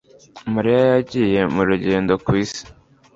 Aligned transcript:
Mariya 0.53 0.81
yagiye 0.93 1.41
mu 1.53 1.61
rugendo 1.69 2.13
ku 2.23 2.31
isi. 2.43 2.63